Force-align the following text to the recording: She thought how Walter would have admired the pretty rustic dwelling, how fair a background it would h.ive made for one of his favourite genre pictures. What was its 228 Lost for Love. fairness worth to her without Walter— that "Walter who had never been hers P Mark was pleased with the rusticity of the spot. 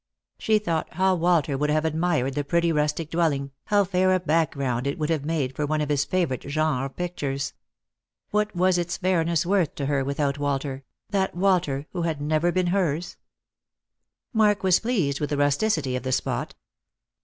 She 0.39 0.57
thought 0.57 0.95
how 0.95 1.13
Walter 1.13 1.55
would 1.55 1.69
have 1.69 1.85
admired 1.85 2.33
the 2.33 2.43
pretty 2.43 2.71
rustic 2.71 3.11
dwelling, 3.11 3.51
how 3.65 3.83
fair 3.83 4.15
a 4.15 4.19
background 4.19 4.87
it 4.87 4.97
would 4.97 5.11
h.ive 5.11 5.23
made 5.25 5.55
for 5.55 5.67
one 5.67 5.79
of 5.79 5.89
his 5.89 6.05
favourite 6.05 6.41
genre 6.41 6.89
pictures. 6.89 7.53
What 8.31 8.55
was 8.55 8.79
its 8.79 8.97
228 8.97 9.29
Lost 9.31 9.43
for 9.43 9.47
Love. 9.49 9.55
fairness 9.59 9.67
worth 9.69 9.75
to 9.75 9.85
her 9.85 10.03
without 10.03 10.39
Walter— 10.39 10.83
that 11.11 11.35
"Walter 11.35 11.85
who 11.91 12.01
had 12.01 12.19
never 12.19 12.51
been 12.51 12.67
hers 12.73 13.11
P 13.11 13.19
Mark 14.39 14.63
was 14.63 14.79
pleased 14.79 15.19
with 15.21 15.29
the 15.29 15.37
rusticity 15.37 15.95
of 15.95 16.01
the 16.01 16.11
spot. 16.11 16.55